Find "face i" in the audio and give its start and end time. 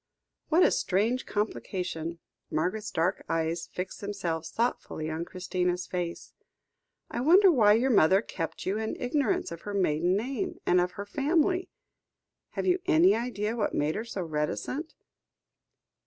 5.85-7.21